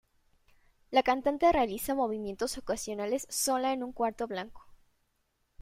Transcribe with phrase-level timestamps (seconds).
[0.89, 4.65] La cantante realiza movimientos ocasionales sola en un cuarto blanco.